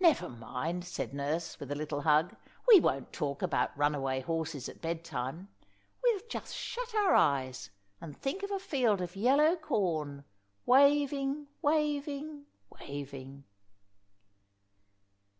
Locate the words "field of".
8.58-9.14